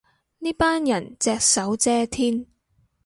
[0.39, 2.47] 呢班人隻手遮天